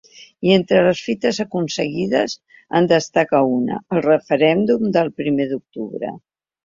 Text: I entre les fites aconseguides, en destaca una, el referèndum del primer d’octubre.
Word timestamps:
I 0.49 0.53
entre 0.53 0.79
les 0.87 1.01
fites 1.09 1.39
aconseguides, 1.43 2.35
en 2.79 2.89
destaca 2.93 3.43
una, 3.59 3.77
el 3.97 4.03
referèndum 4.07 4.89
del 4.97 5.13
primer 5.21 5.47
d’octubre. 5.53 6.13